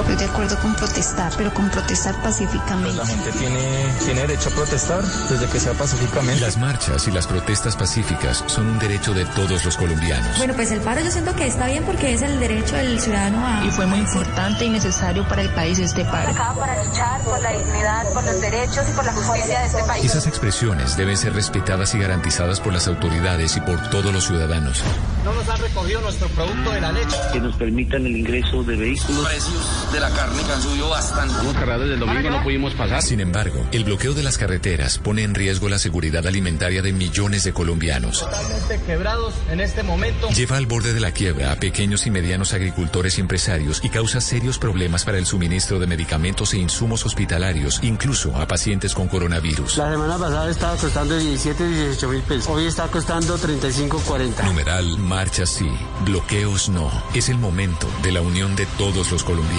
[0.00, 2.96] Estoy de acuerdo con protestar, pero con protestar pacíficamente.
[2.96, 6.40] la gente tiene, tiene derecho a protestar desde que sea pacíficamente.
[6.40, 10.38] Las marchas y las protestas pacíficas son un derecho de todos los colombianos.
[10.38, 13.46] Bueno, pues el paro yo siento que está bien porque es el derecho del ciudadano
[13.46, 13.64] a...
[13.64, 16.30] Y fue muy importante y necesario para el país este paro.
[16.30, 19.82] Acá para luchar por la dignidad, por los derechos y por la justicia de este
[19.84, 20.04] país.
[20.04, 24.82] Esas expresiones deben ser respetadas y garantizadas por las autoridades y por todos los ciudadanos.
[25.24, 27.16] No nos han recogido nuestro producto de la leche.
[27.32, 29.26] Que nos permitan el ingreso de vehículos.
[29.26, 31.34] Precios de la carne que han subido bastante.
[31.34, 33.02] desde el domingo no pudimos pasar.
[33.02, 37.44] Sin embargo, el bloqueo de las carreteras pone en riesgo la seguridad alimentaria de millones
[37.44, 38.20] de colombianos.
[38.20, 40.28] Totalmente quebrados en este momento.
[40.30, 44.20] Lleva al borde de la quiebra a pequeños y medianos agricultores y empresarios y causa
[44.20, 49.78] serios problemas para el suministro de medicamentos e insumos hospitalarios, incluso a pacientes con coronavirus.
[49.78, 52.48] La semana pasada estaba costando 17, 18 mil pesos.
[52.48, 54.42] Hoy está costando 35, 40.
[54.44, 55.68] Numeral, marcha sí,
[56.04, 56.90] bloqueos no.
[57.14, 59.57] Es el momento de la unión de todos los colombianos.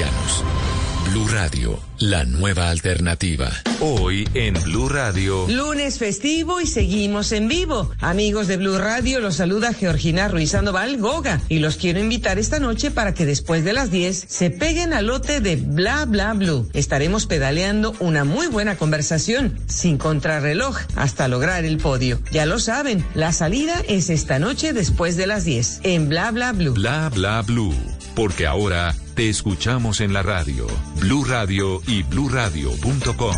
[1.11, 3.51] Blue Radio, la nueva alternativa.
[3.81, 5.45] Hoy en Blue Radio.
[5.49, 7.91] Lunes festivo y seguimos en vivo.
[7.99, 12.59] Amigos de Blue Radio, los saluda Georgina Ruiz Sandoval Goga y los quiero invitar esta
[12.59, 16.69] noche para que después de las 10 se peguen al lote de Bla Bla Blue.
[16.71, 22.21] Estaremos pedaleando una muy buena conversación sin contrarreloj hasta lograr el podio.
[22.31, 26.53] Ya lo saben, la salida es esta noche después de las 10 en Bla Bla
[26.53, 26.73] Blue.
[26.73, 27.75] Bla Bla Blue,
[28.15, 30.65] porque ahora te escuchamos en la radio,
[31.01, 33.35] Blue Radio y bluradio.com.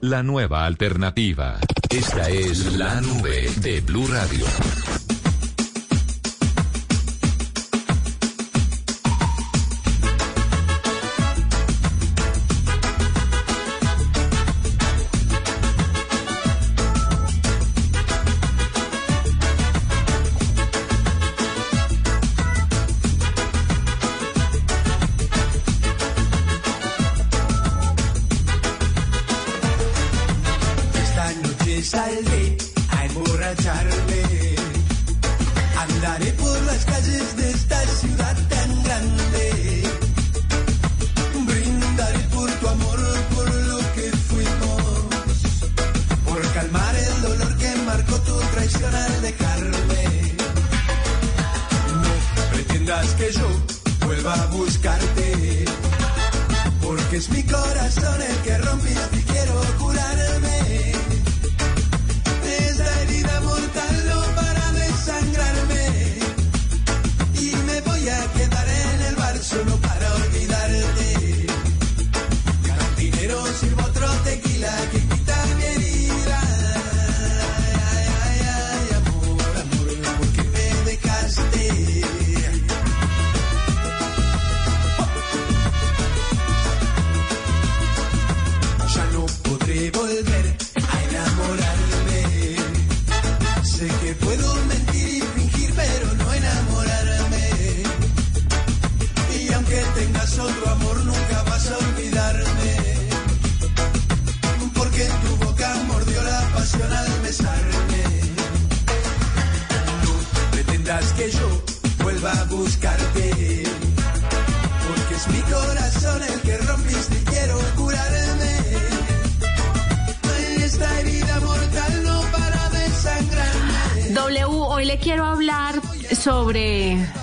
[0.00, 1.60] La nueva alternativa.
[1.90, 4.46] Esta es la nube de Blue Radio.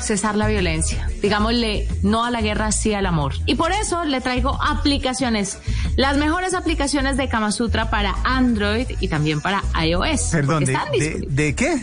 [0.07, 1.07] Cesar la violencia.
[1.21, 3.33] Digámosle no a la guerra, sí al amor.
[3.45, 5.59] Y por eso le traigo aplicaciones,
[5.95, 10.21] las mejores aplicaciones de Kama Sutra para Android y también para iOS.
[10.31, 11.79] Perdón, ¿de, están de, de qué?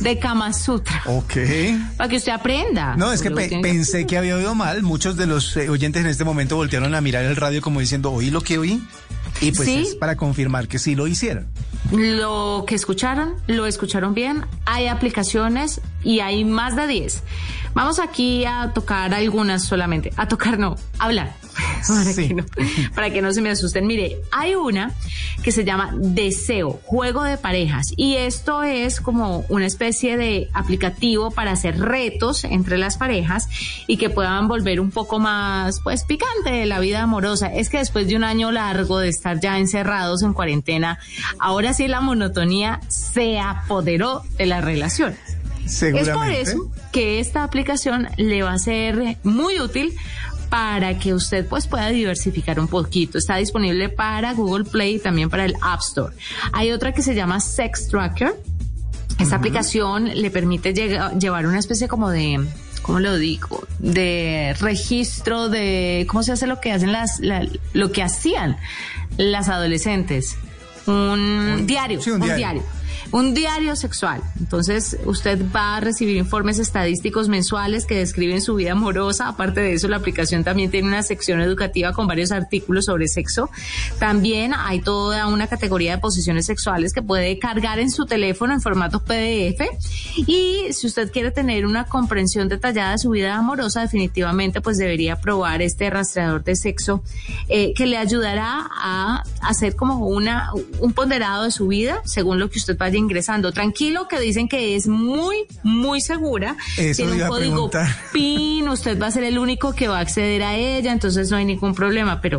[0.00, 1.02] de Kama Sutra.
[1.06, 1.34] Ok.
[1.96, 2.96] Para que usted aprenda.
[2.96, 4.82] No, es que pe- pensé que había oído mal.
[4.82, 8.10] Muchos de los eh, oyentes en este momento voltearon a mirar el radio como diciendo,
[8.12, 8.82] ¿oí lo que oí?
[9.40, 9.84] Y pues Sí.
[9.88, 11.46] es para confirmar que sí lo hicieron.
[11.92, 14.44] Lo que escucharon, lo escucharon bien.
[14.66, 17.22] Hay aplicaciones y hay más de 10.
[17.74, 20.12] Vamos aquí a tocar algunas solamente.
[20.16, 21.34] A tocar no, hablar.
[21.86, 22.28] Para, Sí.
[22.28, 22.44] que no,
[22.94, 23.86] para que no se me asusten.
[23.86, 24.92] Mire, hay una
[25.42, 27.86] que se llama Deseo, juego de parejas.
[27.96, 33.48] Y esto es como una especie de aplicativo para hacer retos entre las parejas
[33.86, 37.52] y que puedan volver un poco más, pues, picante la vida amorosa.
[37.52, 40.98] Es que después de un año largo de estar ya encerrados en cuarentena,
[41.38, 45.16] ahora sí la monotonía se apoderó de la relación.
[45.66, 49.94] Es por eso que esta aplicación le va a ser muy útil
[50.48, 53.18] para que usted pues pueda diversificar un poquito.
[53.18, 56.14] Está disponible para Google Play y también para el App Store.
[56.52, 58.34] Hay otra que se llama Sex Tracker.
[59.18, 62.46] Esta aplicación le permite llega- llevar una especie como de
[62.82, 63.66] ¿cómo lo digo?
[63.80, 68.56] De registro de cómo se hace lo que hacen las la- lo que hacían
[69.16, 70.36] las adolescentes.
[70.86, 72.36] Un, diario, sí, un un diario.
[72.38, 72.62] diario.
[73.12, 74.22] Un diario sexual.
[74.38, 79.28] Entonces, usted va a recibir informes estadísticos mensuales que describen su vida amorosa.
[79.28, 83.50] Aparte de eso, la aplicación también tiene una sección educativa con varios artículos sobre sexo.
[83.98, 88.60] También hay toda una categoría de posiciones sexuales que puede cargar en su teléfono en
[88.60, 89.66] formato PDF.
[90.16, 95.16] Y si usted quiere tener una comprensión detallada de su vida amorosa, definitivamente pues debería
[95.20, 97.02] probar este rastreador de sexo
[97.48, 102.50] eh, que le ayudará a hacer como una un ponderado de su vida según lo
[102.50, 103.52] que usted vaya ingresando.
[103.52, 106.56] Tranquilo que dicen que es muy, muy segura.
[106.76, 107.70] Eso Tiene un código.
[108.12, 111.36] PIN, usted va a ser el único que va a acceder a ella, entonces no
[111.36, 112.38] hay ningún problema, pero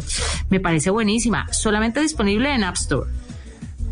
[0.49, 1.47] me parece buenísima.
[1.51, 3.09] Solamente disponible en App Store.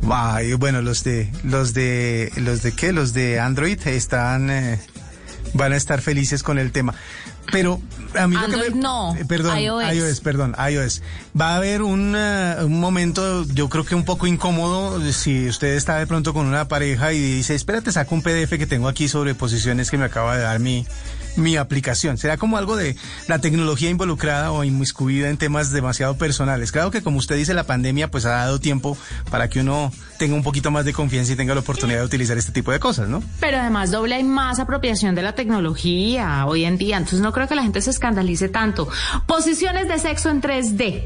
[0.10, 4.80] Ay, bueno, los de, los de, los de qué, los de Android están, eh,
[5.54, 6.96] van a estar felices con el tema.
[7.52, 7.82] Pero
[8.18, 10.20] a mí lo que me- no, eh, perdón, iOS.
[10.22, 11.02] perdón, iOS.
[11.40, 15.76] Va a haber un, eh, un momento, yo creo que un poco incómodo si usted
[15.76, 19.08] está de pronto con una pareja y dice, espérate, saco un PDF que tengo aquí
[19.08, 20.86] sobre posiciones que me acaba de dar mi
[21.38, 22.18] mi aplicación.
[22.18, 22.96] Será como algo de
[23.28, 26.72] la tecnología involucrada o inmiscuida en temas demasiado personales.
[26.72, 28.98] Claro que como usted dice, la pandemia pues ha dado tiempo
[29.30, 32.38] para que uno tenga un poquito más de confianza y tenga la oportunidad de utilizar
[32.38, 33.24] este tipo de cosas, ¿no?
[33.40, 37.48] Pero además doble hay más apropiación de la tecnología hoy en día, entonces no creo
[37.48, 38.88] que la gente se escandalice tanto.
[39.26, 41.04] Posiciones de sexo en 3D.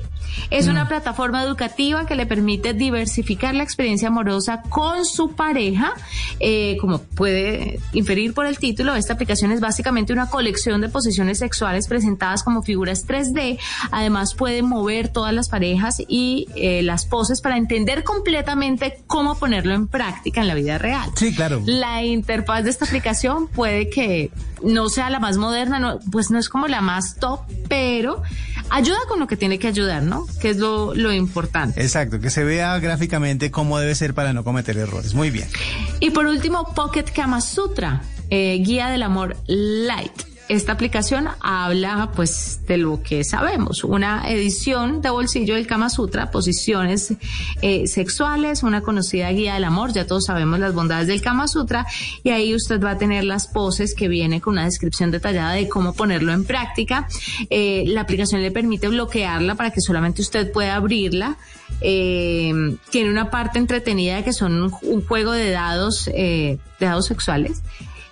[0.49, 5.93] Es una plataforma educativa que le permite diversificar la experiencia amorosa con su pareja.
[6.39, 11.39] Eh, como puede inferir por el título, esta aplicación es básicamente una colección de posiciones
[11.39, 13.59] sexuales presentadas como figuras 3D.
[13.91, 19.75] Además puede mover todas las parejas y eh, las poses para entender completamente cómo ponerlo
[19.75, 21.11] en práctica en la vida real.
[21.17, 21.61] Sí, claro.
[21.65, 24.31] La interfaz de esta aplicación puede que
[24.63, 28.23] no sea la más moderna, no, pues no es como la más top, pero
[28.69, 30.25] ayuda con lo que tiene que ayudar, ¿no?
[30.39, 31.81] Que es lo, lo importante.
[31.81, 35.13] Exacto, que se vea gráficamente cómo debe ser para no cometer errores.
[35.13, 35.49] Muy bien.
[35.99, 40.30] Y por último, Pocket Kama Sutra, eh, guía del amor light.
[40.51, 46.29] Esta aplicación habla pues de lo que sabemos, una edición de bolsillo del Kama Sutra,
[46.29, 47.13] posiciones
[47.61, 51.85] eh, sexuales, una conocida guía del amor, ya todos sabemos las bondades del Kama Sutra
[52.21, 55.69] y ahí usted va a tener las poses que viene con una descripción detallada de
[55.69, 57.07] cómo ponerlo en práctica.
[57.49, 61.37] Eh, la aplicación le permite bloquearla para que solamente usted pueda abrirla.
[61.79, 67.61] Eh, tiene una parte entretenida que son un, juego de dados, eh, de dados sexuales.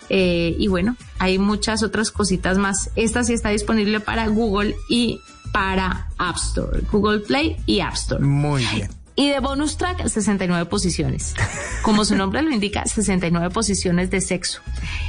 [0.09, 2.89] Eh, y bueno, hay muchas otras cositas más.
[2.95, 8.23] Esta sí está disponible para Google y para App Store, Google Play y App Store.
[8.23, 8.89] Muy bien.
[9.19, 11.33] Y de bonus track, 69 posiciones.
[11.81, 14.61] Como su nombre lo indica, 69 posiciones de sexo.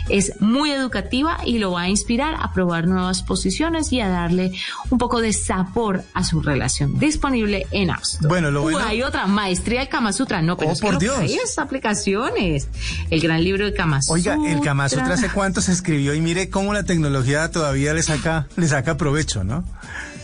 [0.08, 4.50] Es muy educativa y lo va a inspirar a probar nuevas posiciones y a darle
[4.90, 6.98] un poco de sabor a su relación.
[6.98, 8.26] Disponible en App Store.
[8.28, 10.42] Bueno, lo Uy, bueno- hay otra, Maestría del Kama Sutra.
[10.42, 11.16] No, pero Oh, es que por Dios.
[11.16, 12.68] hay es aplicaciones.
[13.10, 14.34] El gran libro de Kama Sutra.
[14.36, 18.02] Oiga, el Kama Sutra hace cuánto se escribió y mire cómo la tecnología todavía le
[18.02, 19.62] saca, le saca provecho, ¿no?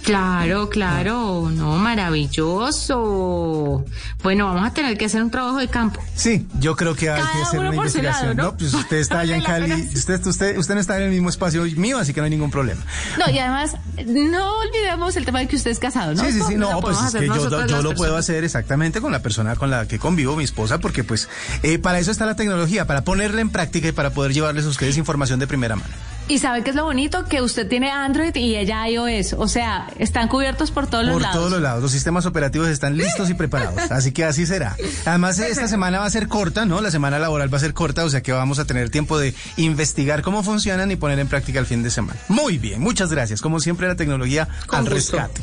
[0.03, 3.85] Claro, claro, no, maravilloso.
[4.23, 6.01] Bueno, vamos a tener que hacer un trabajo de campo.
[6.15, 8.37] Sí, yo creo que hay Cada que hacer una investigación.
[8.37, 8.57] lado, ¿no?
[8.57, 11.63] pues usted está allá en Cali, usted, usted, usted no está en el mismo espacio
[11.77, 12.81] mío, así que no hay ningún problema.
[13.19, 13.77] No, y además,
[14.07, 16.25] no olvidemos el tema de que usted es casado, ¿no?
[16.25, 19.21] Sí, sí, sí, Lo no, pues es que yo, lo puedo hacer exactamente con la
[19.21, 21.29] persona con la que convivo, mi esposa, porque pues
[21.63, 24.69] eh, para eso está la tecnología, para ponerla en práctica y para poder llevarles a
[24.69, 25.93] ustedes información de primera mano.
[26.29, 29.87] Y sabe que es lo bonito que usted tiene Android y ella iOS, o sea,
[29.99, 31.37] están cubiertos por todos los Por lados.
[31.37, 34.77] todos los lados, los sistemas operativos están listos y preparados, así que así será.
[35.05, 36.81] Además, esta semana va a ser corta, ¿no?
[36.81, 39.35] La semana laboral va a ser corta, o sea que vamos a tener tiempo de
[39.57, 42.19] investigar cómo funcionan y poner en práctica el fin de semana.
[42.27, 43.41] Muy bien, muchas gracias.
[43.41, 45.17] Como siempre, la tecnología Con al gusto.
[45.19, 45.43] rescate.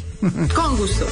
[0.53, 1.05] Con gusto.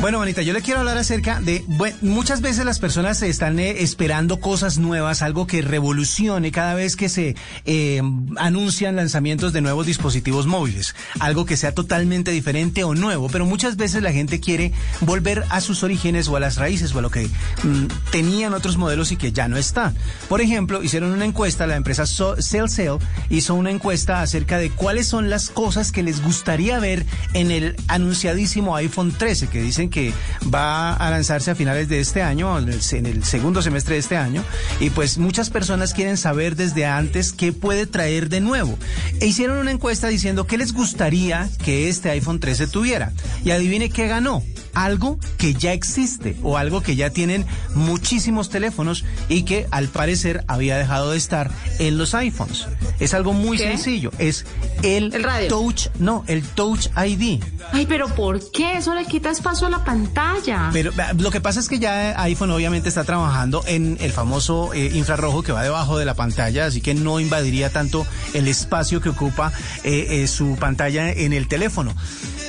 [0.00, 3.82] Bueno, Bonita, yo le quiero hablar acerca de, bueno, muchas veces las personas están eh,
[3.82, 7.34] esperando cosas nuevas, algo que revolucione cada vez que se
[7.64, 8.00] eh,
[8.36, 13.76] anuncian lanzamientos de nuevos dispositivos móviles, algo que sea totalmente diferente o nuevo, pero muchas
[13.76, 17.10] veces la gente quiere volver a sus orígenes o a las raíces o a lo
[17.10, 17.26] que
[17.64, 19.96] mm, tenían otros modelos y que ya no están.
[20.28, 22.98] Por ejemplo, hicieron una encuesta, la empresa So- CellCell
[23.30, 27.74] hizo una encuesta acerca de cuáles son las cosas que les gustaría ver en el
[27.88, 30.12] anunciadísimo iPhone 13, que dicen que
[30.52, 34.00] va a lanzarse a finales de este año, en el, en el segundo semestre de
[34.00, 34.44] este año,
[34.80, 38.78] y pues muchas personas quieren saber desde antes qué puede traer de nuevo.
[39.20, 43.12] E hicieron una encuesta diciendo qué les gustaría que este iPhone 13 tuviera.
[43.44, 44.42] Y adivine qué ganó
[44.84, 50.44] algo que ya existe o algo que ya tienen muchísimos teléfonos y que al parecer
[50.46, 52.66] había dejado de estar en los iPhones.
[53.00, 53.64] Es algo muy ¿Qué?
[53.68, 54.44] sencillo, es
[54.82, 55.48] el, El radio.
[55.48, 57.42] Touch, no, el Touch ID.
[57.72, 58.78] Ay, pero ¿por qué?
[58.78, 60.70] Eso le quita espacio a la pantalla.
[60.72, 64.90] Pero lo que pasa es que ya iPhone obviamente está trabajando en el famoso eh,
[64.94, 69.08] infrarrojo que va debajo de la pantalla, así que no invadiría tanto el espacio que
[69.08, 69.52] ocupa
[69.84, 71.94] eh, eh, su pantalla en el teléfono.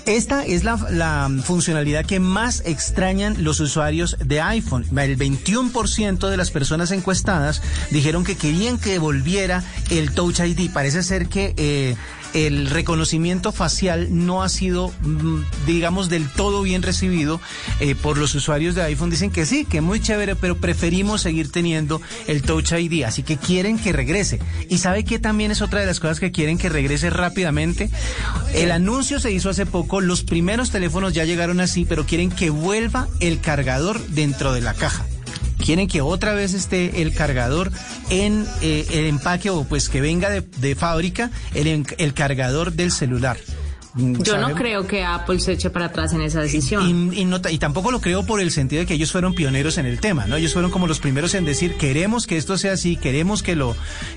[0.06, 4.86] Esta es la, la funcionalidad que más extrañan los usuarios de iPhone.
[4.98, 7.62] El 21% de las personas encuestadas
[7.92, 10.72] dijeron que querían que volviera el Touch ID.
[10.72, 11.96] Parece ser que eh,
[12.34, 17.42] el reconocimiento facial no ha sido, mm, digamos, del todo bien recibido
[17.80, 19.10] eh, por los usuarios de iPhone.
[19.10, 23.38] Dicen que sí, que muy chévere, pero preferimos seguir teniendo el Touch ID, así que
[23.38, 24.40] quieren que regrese.
[24.70, 27.90] Y sabe que también es otra de las cosas que quieren que regrese rápidamente.
[28.54, 32.50] El anuncio se hizo hace poco, los primeros teléfonos ya llegaron así, pero quieren que
[32.50, 35.06] vuelva el cargador dentro de la caja.
[35.64, 37.72] Quieren que otra vez esté el cargador
[38.10, 43.38] en eh, el empaque o pues que venga de, fábrica el cargador del celular.
[44.24, 47.12] Yo no creo que Apple se eche para atrás en esa decisión.
[47.14, 50.00] Y, y, tampoco lo creo por el sentido de que ellos fueron pioneros en el
[50.00, 50.36] tema, ¿no?
[50.36, 53.76] Ellos fueron como los primeros en decir, queremos que esto sea así, queremos que lo,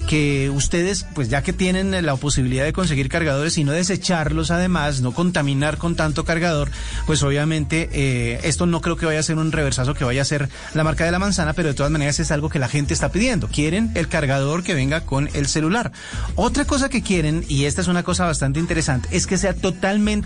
[0.08, 5.00] que ustedes, pues ya que tienen la posibilidad de conseguir cargadores y no desecharlos además,
[5.00, 6.70] no contaminar con tanto cargador,
[7.06, 10.26] pues obviamente eh, esto no creo que vaya a ser un reversazo que vaya a
[10.26, 12.94] ser la marca de la manzana, pero de todas maneras es algo que la gente
[12.94, 13.48] está pidiendo.
[13.48, 15.92] Quieren el cargador que venga con el celular.
[16.36, 19.71] Otra cosa que quieren, y esta es una cosa bastante interesante, es que sea totalmente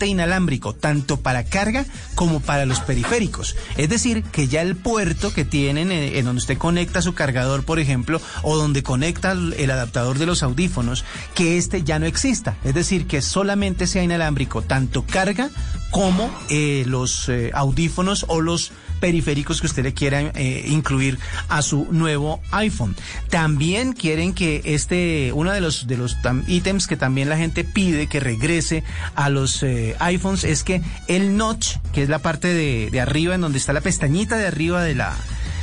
[0.06, 1.84] inalámbrico, tanto para carga
[2.14, 3.56] como para los periféricos.
[3.76, 7.64] Es decir, que ya el puerto que tienen en, en donde usted conecta su cargador,
[7.64, 12.56] por ejemplo, o donde conecta el adaptador de los audífonos, que este ya no exista.
[12.64, 15.50] Es decir, que solamente sea inalámbrico, tanto carga
[15.90, 21.18] como eh, los eh, audífonos o los periféricos que usted le quiera eh, incluir
[21.48, 22.96] a su nuevo iPhone.
[23.30, 26.16] También quieren que este, uno de los, de los
[26.46, 28.84] ítems que también la gente pide que regrese
[29.14, 33.34] a los eh, iPhones es que el notch, que es la parte de, de, arriba,
[33.34, 35.14] en donde está la pestañita de arriba de la,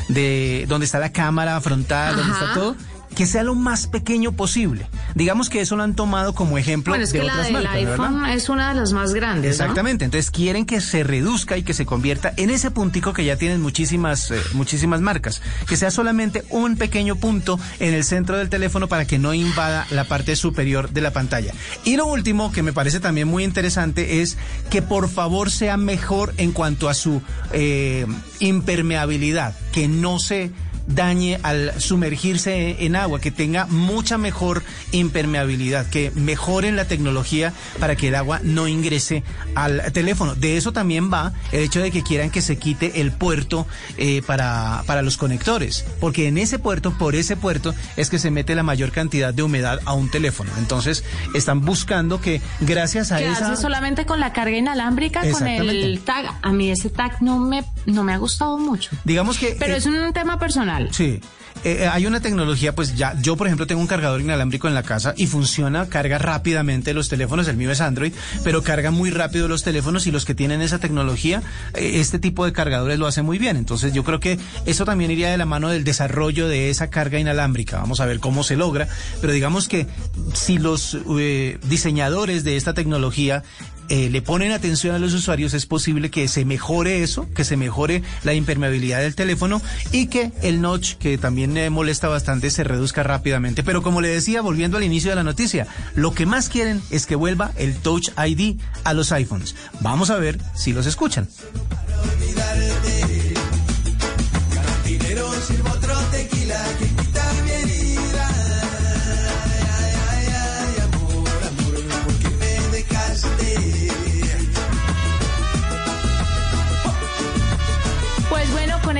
[0.09, 2.17] de donde está la cámara frontal, Ajá.
[2.17, 2.75] donde está todo,
[3.13, 4.87] que sea lo más pequeño posible.
[5.15, 7.67] Digamos que eso lo han tomado como ejemplo bueno, es de que otras la del
[7.67, 8.33] iPhone ¿verdad?
[8.35, 9.51] es una de las más grandes.
[9.51, 13.37] Exactamente, entonces quieren que se reduzca y que se convierta en ese puntico que ya
[13.37, 18.49] tienen muchísimas, eh, muchísimas marcas, que sea solamente un pequeño punto en el centro del
[18.49, 21.53] teléfono para que no invada la parte superior de la pantalla.
[21.83, 24.37] Y lo último que me parece también muy interesante es
[24.69, 28.05] que por favor sea mejor en cuanto a su eh,
[28.39, 30.51] impermeabilidad, que no se
[30.87, 37.95] dañe al sumergirse en agua, que tenga mucha mejor impermeabilidad, que mejoren la tecnología para
[37.95, 39.23] que el agua no ingrese
[39.55, 40.35] al teléfono.
[40.35, 43.67] De eso también va el hecho de que quieran que se quite el puerto
[43.97, 48.31] eh, para, para los conectores, porque en ese puerto, por ese puerto, es que se
[48.31, 50.51] mete la mayor cantidad de humedad a un teléfono.
[50.57, 51.03] Entonces,
[51.33, 53.51] están buscando que gracias a ¿Qué esa...
[53.51, 56.25] hace solamente con la carga inalámbrica, con el tag?
[56.41, 58.91] A mí ese tag no me, no me ha gustado mucho.
[59.03, 59.55] Digamos que...
[59.57, 60.72] Pero eh, es un tema personal.
[60.91, 61.19] Sí.
[61.63, 64.83] Eh, hay una tecnología, pues ya, yo por ejemplo tengo un cargador inalámbrico en la
[64.83, 68.11] casa y funciona, carga rápidamente los teléfonos, el mío es Android,
[68.43, 71.41] pero carga muy rápido los teléfonos y los que tienen esa tecnología,
[71.73, 73.55] eh, este tipo de cargadores lo hace muy bien.
[73.55, 77.17] Entonces yo creo que eso también iría de la mano del desarrollo de esa carga
[77.17, 77.77] inalámbrica.
[77.77, 78.89] Vamos a ver cómo se logra,
[79.21, 79.87] pero digamos que
[80.33, 83.43] si los eh, diseñadores de esta tecnología
[83.89, 87.57] eh, le ponen atención a los usuarios, es posible que se mejore eso, que se
[87.57, 89.61] mejore la impermeabilidad del teléfono
[89.91, 93.63] y que el notch, que también eh, molesta bastante, se reduzca rápidamente.
[93.63, 97.05] Pero como le decía, volviendo al inicio de la noticia, lo que más quieren es
[97.05, 99.55] que vuelva el Touch ID a los iPhones.
[99.81, 101.27] Vamos a ver si los escuchan.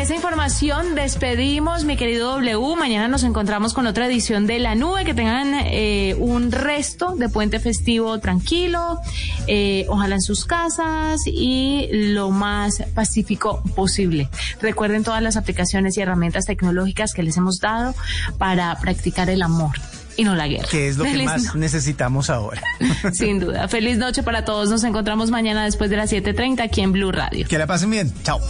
[0.03, 2.75] Esa información despedimos, mi querido W.
[2.75, 5.05] Mañana nos encontramos con otra edición de La Nube.
[5.05, 8.99] Que tengan eh, un resto de puente festivo tranquilo,
[9.47, 14.29] eh, ojalá en sus casas y lo más pacífico posible.
[14.61, 17.95] Recuerden todas las aplicaciones y herramientas tecnológicas que les hemos dado
[18.37, 19.71] para practicar el amor
[20.17, 20.67] y no la guerra.
[20.69, 22.61] Que es lo Feliz que más no- necesitamos ahora.
[23.13, 23.69] Sin duda.
[23.69, 24.69] Feliz noche para todos.
[24.69, 27.47] Nos encontramos mañana después de las 7.30 aquí en Blue Radio.
[27.47, 28.13] Que la pasen bien.
[28.23, 28.41] Chao.